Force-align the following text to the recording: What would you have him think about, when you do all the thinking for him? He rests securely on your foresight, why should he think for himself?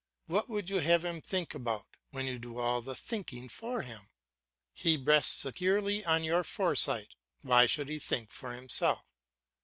What 0.25 0.49
would 0.49 0.67
you 0.67 0.77
have 0.77 1.05
him 1.05 1.21
think 1.21 1.53
about, 1.53 1.85
when 2.09 2.25
you 2.25 2.39
do 2.39 2.57
all 2.57 2.81
the 2.81 2.95
thinking 2.95 3.47
for 3.47 3.83
him? 3.83 4.09
He 4.73 4.97
rests 4.97 5.33
securely 5.35 6.03
on 6.05 6.23
your 6.23 6.43
foresight, 6.43 7.09
why 7.43 7.67
should 7.67 7.87
he 7.87 7.99
think 7.99 8.31
for 8.31 8.51
himself? 8.51 9.01